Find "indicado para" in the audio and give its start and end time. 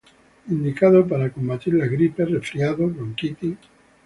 0.49-1.29